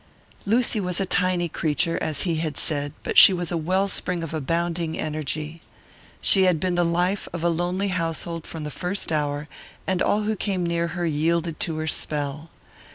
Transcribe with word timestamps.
Lucy 0.47 0.79
was 0.79 0.99
a 0.99 1.05
tiny 1.05 1.47
creature, 1.47 1.99
as 2.01 2.23
he 2.23 2.37
had 2.37 2.57
said, 2.57 2.91
but 3.03 3.19
she 3.19 3.31
was 3.31 3.51
a 3.51 3.55
well 3.55 3.87
spring 3.87 4.23
of 4.23 4.33
abounding 4.33 4.97
energy. 4.97 5.61
She 6.21 6.45
had 6.45 6.59
been 6.59 6.73
the 6.73 6.83
life 6.83 7.27
of 7.31 7.43
a 7.43 7.49
lonely 7.49 7.89
household 7.89 8.47
from 8.47 8.63
the 8.63 8.71
first 8.71 9.11
hour, 9.11 9.47
and 9.85 10.01
all 10.01 10.23
who 10.23 10.35
came 10.35 10.65
near 10.65 10.87
her 10.97 11.05
yielded 11.05 11.59
to 11.59 11.77
her 11.77 11.87
spell. 11.87 12.49